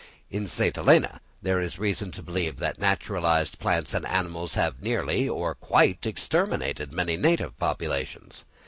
[0.31, 0.75] In St.
[0.75, 5.53] Helena there is reason to believe that the naturalised plants and animals have nearly or
[5.53, 8.43] quite exterminated many native productions.